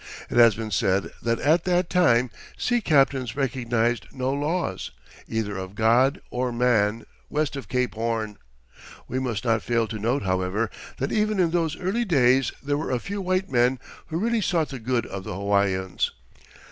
[0.31, 4.89] It has been said that at that time sea captains recognized no laws,
[5.27, 8.39] either of God or man, west of Cape Horn.
[9.07, 12.89] We must not fail to note, however, that even in those early days there were
[12.89, 13.77] a few white men
[14.07, 16.09] who really sought the good of the Hawaiians.